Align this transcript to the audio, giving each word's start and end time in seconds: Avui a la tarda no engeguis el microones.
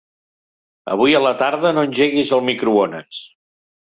Avui 0.93 1.13
a 1.17 1.21
la 1.25 1.33
tarda 1.41 1.73
no 1.79 1.83
engeguis 1.89 2.33
el 2.37 2.43
microones. 2.47 3.23